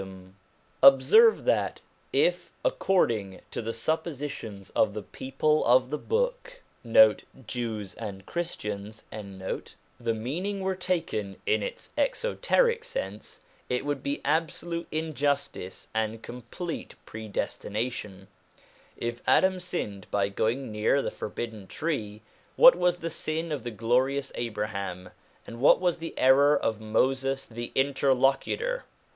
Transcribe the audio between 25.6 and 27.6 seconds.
what was the error of Moses